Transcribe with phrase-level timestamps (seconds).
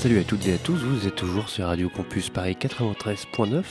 [0.00, 3.62] Salut à toutes et à tous, vous êtes toujours sur Radio Campus Paris 93.9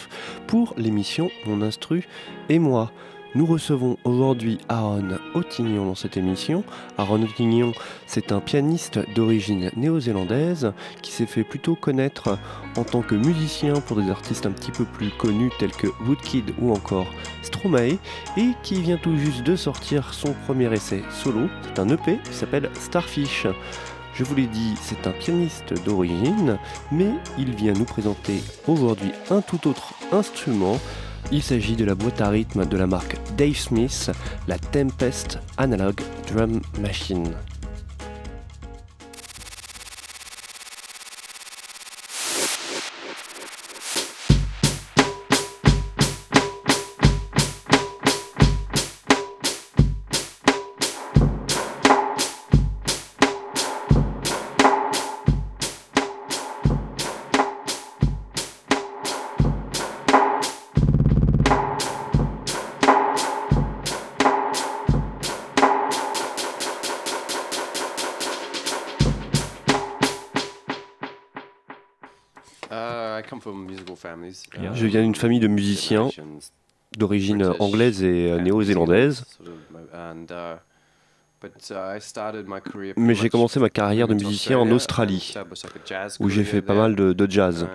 [0.46, 2.08] pour l'émission Mon Instru
[2.50, 2.92] et moi.
[3.34, 6.64] Nous recevons aujourd'hui Aaron Ottignon dans cette émission.
[7.00, 7.72] Aaron Ottignon,
[8.06, 10.72] c'est un pianiste d'origine néo-zélandaise
[11.02, 12.38] qui s'est fait plutôt connaître
[12.78, 16.54] en tant que musicien pour des artistes un petit peu plus connus tels que Woodkid
[16.62, 17.08] ou encore
[17.42, 17.98] Stromae
[18.38, 21.50] et qui vient tout juste de sortir son premier essai solo.
[21.64, 23.48] C'est un EP qui s'appelle Starfish.
[24.20, 26.60] Je vous l'ai dit, c'est un pianiste d'origine,
[26.92, 30.78] mais il vient nous présenter aujourd'hui un tout autre instrument.
[31.32, 34.12] Il s'agit de la boîte à rythme de la marque Dave Smith,
[34.50, 37.34] la Tempest Analog Drum Machine.
[74.74, 76.10] Je viens d'une famille de musiciens
[76.98, 79.24] d'origine anglaise et néo-zélandaise.
[82.98, 85.34] Mais j'ai commencé ma carrière de musicien en Australie,
[86.20, 87.68] où j'ai fait pas mal de, de jazz.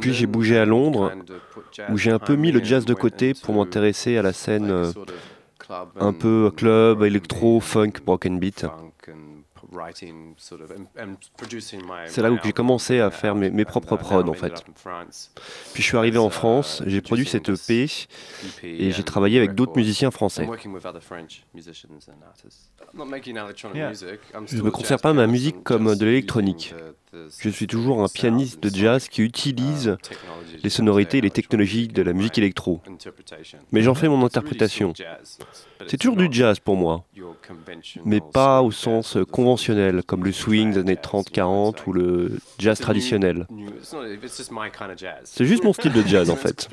[0.00, 1.12] Puis j'ai bougé à Londres,
[1.90, 4.92] où j'ai un peu mis le jazz de côté pour m'intéresser à la scène euh,
[6.00, 8.66] un peu club, électro, funk, broken beat.
[12.06, 14.64] C'est là où j'ai commencé à faire mes, mes propres prods en fait.
[15.74, 17.88] Puis je suis arrivé en France, j'ai produit cette EP
[18.62, 20.46] et j'ai travaillé avec d'autres musiciens français.
[20.46, 20.68] Je
[24.56, 26.74] ne me considère pas ma musique comme de l'électronique.
[27.38, 29.96] Je suis toujours un pianiste de jazz qui utilise
[30.62, 32.80] les sonorités et les technologies de la musique électro.
[33.72, 34.92] Mais j'en fais mon interprétation.
[35.86, 37.04] C'est toujours du jazz pour moi,
[38.04, 39.65] mais pas au sens conventionnel,
[40.06, 43.46] comme le swing des années 30-40 ou le jazz traditionnel.
[45.24, 46.68] C'est juste mon style de jazz en fait.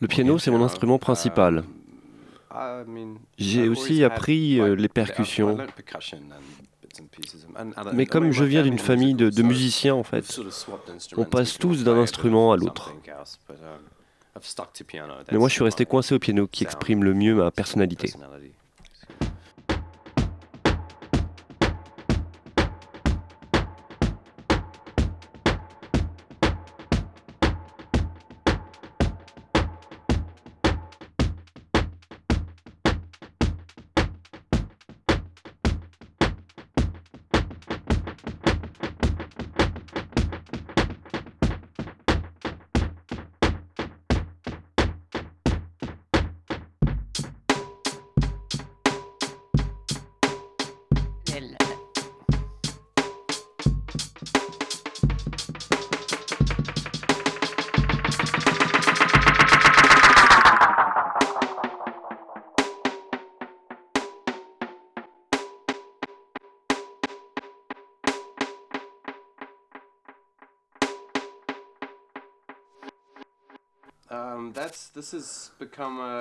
[0.00, 1.64] Le piano, c'est mon instrument principal.
[3.36, 5.58] J'ai aussi appris euh, les percussions.
[7.92, 10.40] Mais comme je viens d'une famille de, de, musiciens, en fait,
[11.16, 12.94] on passe tous d'un instrument à l'autre.
[15.32, 18.12] Mais moi, je suis resté coincé au piano qui exprime le mieux ma personnalité.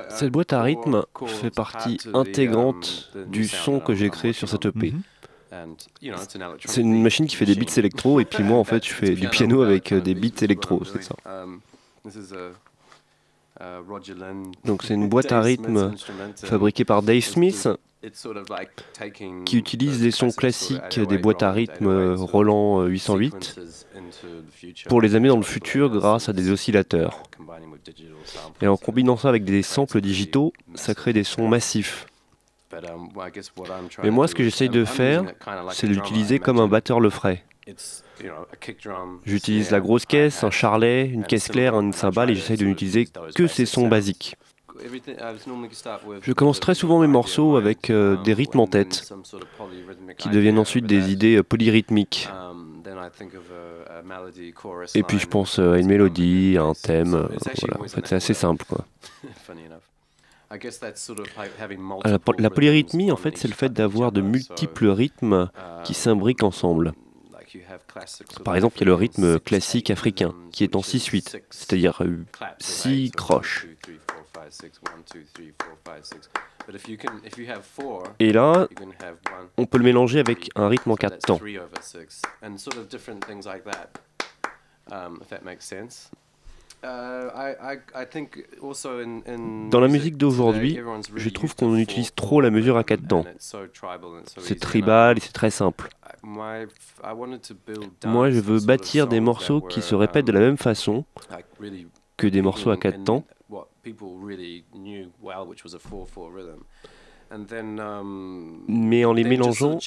[0.10, 4.94] Cette boîte à rythme fait partie intégrante du son que j'ai créé sur cette EP.
[6.66, 9.16] C'est une machine qui fait des beats électro et puis moi en fait je fais
[9.16, 11.16] du piano avec des beats électro, c'est ça.
[14.66, 15.96] Donc c'est une boîte à rythme
[16.36, 17.68] fabriquée par Dave Smith
[19.46, 23.60] qui utilise des sons classiques des boîtes à rythme Roland 808
[24.88, 27.24] pour les amener dans le futur grâce à des oscillateurs.
[28.62, 32.06] Et en combinant ça avec des samples digitaux, ça crée des sons massifs.
[34.04, 35.24] Mais moi, ce que j'essaye de faire,
[35.72, 37.44] c'est d'utiliser comme un batteur le ferait.
[39.26, 43.08] J'utilise la grosse caisse, un charlet, une caisse claire, une cymbale et j'essaye de n'utiliser
[43.36, 44.36] que ces sons basiques.
[46.22, 49.12] Je commence très souvent mes morceaux avec euh, des rythmes en tête,
[50.18, 52.30] qui deviennent ensuite des idées euh, polyrythmiques.
[54.96, 57.12] Et puis je pense euh, à une mélodie, à un thème.
[57.12, 57.80] Voilà.
[57.80, 58.66] En fait, c'est assez simple.
[58.68, 58.86] Quoi.
[60.50, 60.58] Ah,
[62.06, 65.50] La, la polyrythmie, en fait, c'est le fait d'avoir de multiples rythmes
[65.84, 66.94] qui s'imbriquent ensemble.
[68.46, 72.02] Par exemple, il y a le rythme classique africain, qui est en 6-8, c'est-à-dire
[72.60, 73.68] 6 croches.
[78.20, 78.68] Et là,
[79.58, 81.40] on peut le mélanger avec un rythme en 4 temps.
[86.84, 87.20] Dans
[89.80, 90.80] la musique d'aujourd'hui,
[91.16, 93.26] je trouve qu'on utilise trop la mesure à quatre temps.
[94.38, 95.90] C'est tribal et c'est très simple.
[96.24, 96.66] Moi,
[98.30, 101.06] je veux bâtir des morceaux qui se répètent de la même façon
[102.16, 103.26] que des morceaux à 4 temps.
[108.68, 109.80] Mais en les mélangeant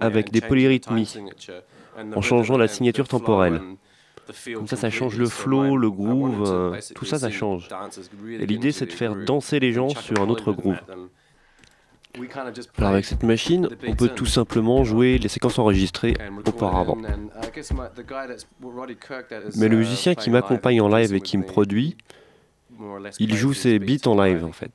[0.00, 1.14] avec des polyrythmies,
[2.14, 3.60] en changeant la signature temporelle.
[4.54, 7.68] Comme ça, ça change le flow, le groove, euh, tout ça, ça change.
[8.28, 10.78] Et l'idée, c'est de faire danser les gens sur un autre groove.
[12.76, 16.14] Alors avec cette machine, on peut tout simplement jouer les séquences enregistrées
[16.46, 16.98] auparavant.
[19.56, 21.96] Mais le musicien qui m'accompagne en live et qui me produit,
[23.18, 24.70] il joue ses beats en live en fait.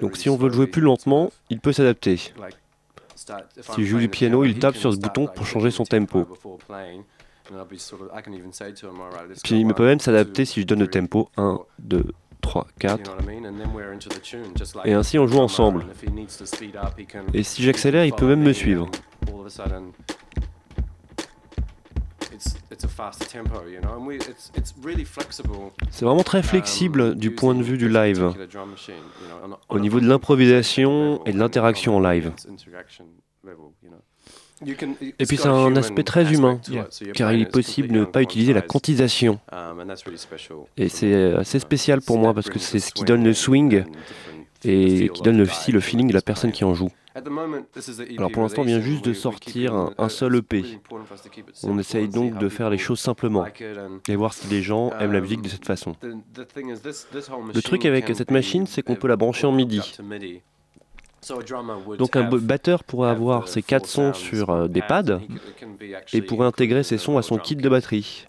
[0.00, 2.18] Donc si on veut le jouer plus lentement, il peut s'adapter.
[3.60, 6.26] S'il joue du piano, il tape sur ce bouton pour changer son tempo.
[9.44, 12.04] Puis il peut même s'adapter si je donne le tempo 1, 2,
[12.40, 13.16] 3, 4.
[14.84, 15.86] Et ainsi, on joue ensemble.
[17.34, 18.90] Et si j'accélère, il peut même me suivre.
[25.90, 28.32] C'est vraiment très flexible du point de vue du live,
[29.68, 32.32] au niveau de l'improvisation et de l'interaction en live.
[35.18, 36.60] Et puis c'est un aspect très humain,
[37.14, 39.38] car il est possible de ne pas utiliser la quantisation.
[40.76, 43.84] Et c'est assez spécial pour moi parce que c'est ce qui donne le swing
[44.64, 46.90] et qui donne aussi le feeling de la personne qui en joue.
[48.18, 50.64] Alors pour l'instant, on vient juste de sortir un, seul EP.
[51.62, 53.46] On essaye donc de faire les choses simplement
[54.08, 55.96] et voir si les gens aiment la musique de cette façon.
[56.02, 59.98] Le truc avec cette machine, c'est qu'on peut la brancher en MIDI.
[61.98, 65.20] Donc un batteur pourrait avoir ses quatre sons sur euh, des pads
[66.12, 68.26] et pourrait intégrer ses sons à son kit de batterie.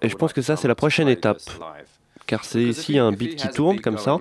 [0.00, 1.42] Et je pense que ça, c'est la prochaine étape.
[2.26, 4.18] Car c'est s'il y a un beat qui tourne comme ça,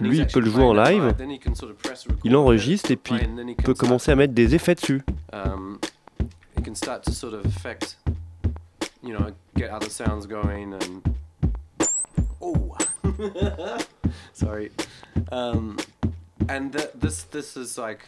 [0.00, 1.14] Lui, il peut le jouer en live,
[2.24, 3.14] il enregistre et puis
[3.48, 5.02] il peut commencer à mettre des effets dessus.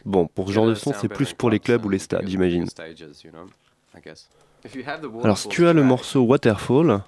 [0.04, 2.66] Bon, pour ce genre de son, c'est plus pour les clubs ou les stades, j'imagine.
[5.24, 7.02] Alors si tu as le morceau Waterfall,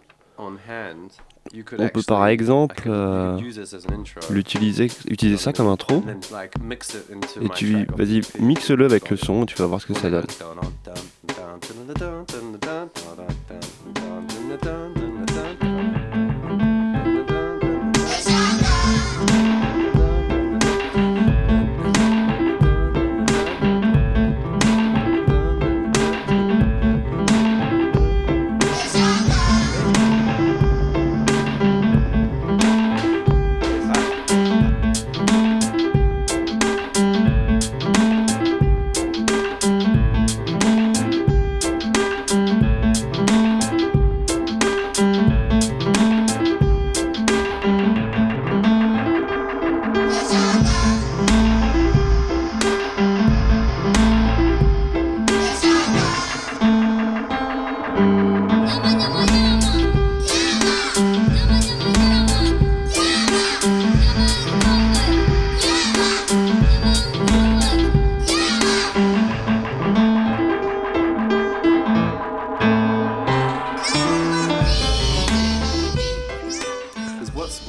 [1.78, 3.38] on peut par exemple euh,
[4.30, 6.02] l'utiliser, utiliser ça comme intro,
[7.40, 10.26] et tu, vas-y, mixe-le avec le son, tu vas voir ce que ça donne.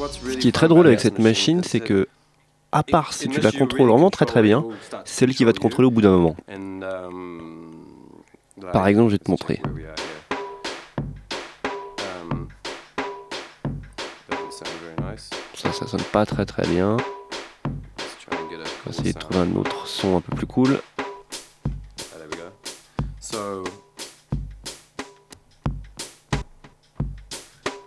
[0.09, 2.07] Ce qui est très drôle avec cette machine, c'est que,
[2.71, 4.65] à part si tu la contrôles vraiment très très bien,
[5.05, 6.35] c'est elle qui va te contrôler au bout d'un moment.
[8.73, 9.61] Par exemple, je vais te montrer.
[15.53, 16.97] Ça, ça sonne pas très très bien.
[17.65, 20.79] On va essayer de trouver un autre son un peu plus cool.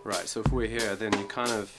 [0.07, 0.29] Right.
[0.29, 1.71] So if we're here, then you kind of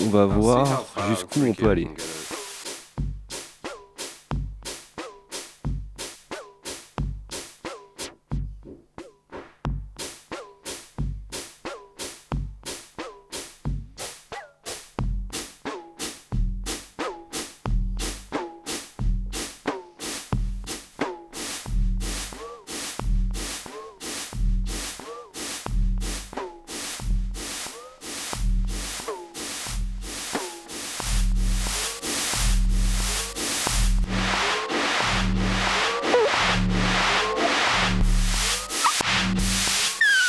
[0.00, 1.88] on va voir jusqu'où on peut aller.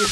[0.04, 0.10] Ha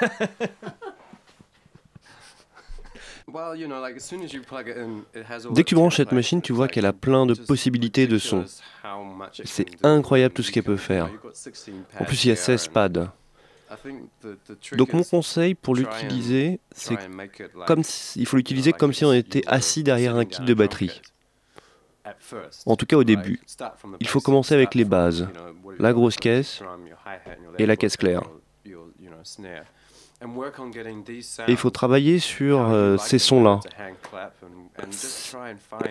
[0.00, 0.81] ha ha ha.
[5.52, 8.44] Dès que tu branches cette machine, tu vois qu'elle a plein de possibilités de son.
[9.44, 11.06] C'est incroyable tout ce qu'elle peut faire.
[11.06, 13.12] you know, you've got 16 En plus, il y a here 16 and pads.
[14.76, 16.96] Donc mon conseil pour l'utiliser, c'est
[17.66, 21.00] comme si- il faut l'utiliser comme si on était assis derrière un kit de batterie.
[22.66, 23.40] En tout cas au début.
[24.00, 25.28] Il faut commencer avec les bases.
[25.78, 26.60] La grosse caisse
[27.58, 28.22] et la caisse claire.
[31.48, 33.60] Et il faut travailler sur euh, ces sons-là.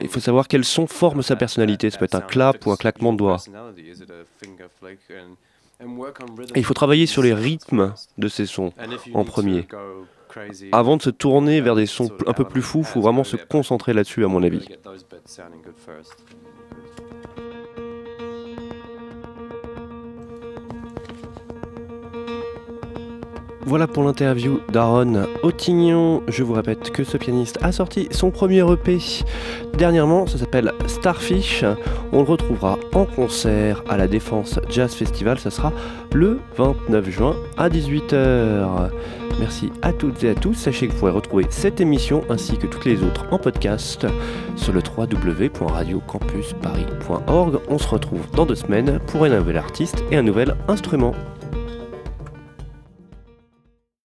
[0.01, 1.89] Il faut savoir quel son forme sa personnalité.
[1.89, 3.37] Ça peut être un clap ou un claquement de doigts.
[5.81, 8.71] Et il faut travailler sur les rythmes de ces sons
[9.13, 9.67] en premier.
[10.71, 13.35] Avant de se tourner vers des sons un peu plus fous, il faut vraiment se
[13.35, 14.65] concentrer là-dessus, à mon avis.
[23.65, 26.23] Voilà pour l'interview d'Aaron Ottignon.
[26.27, 28.99] Je vous répète que ce pianiste a sorti son premier EP
[29.81, 31.65] dernièrement, ça s'appelle Starfish.
[32.11, 35.73] On le retrouvera en concert à la Défense Jazz Festival, ça sera
[36.13, 38.91] le 29 juin à 18h.
[39.39, 40.53] Merci à toutes et à tous.
[40.53, 44.05] Sachez que vous pourrez retrouver cette émission ainsi que toutes les autres en podcast
[44.55, 47.57] sur le www.radiocampusparis.org.
[47.67, 51.15] On se retrouve dans deux semaines pour un nouvel artiste et un nouvel instrument.